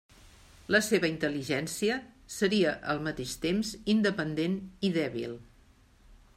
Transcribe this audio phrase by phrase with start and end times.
[0.75, 1.97] La seva intel·ligència
[2.37, 5.41] seria al mateix temps independent i dèbil.